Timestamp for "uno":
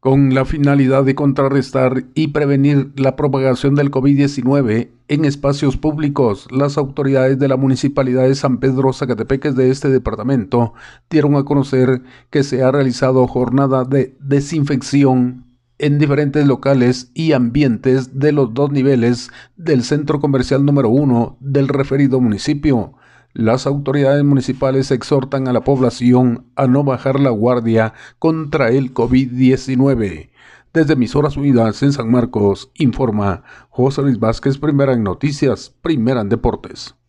20.88-21.36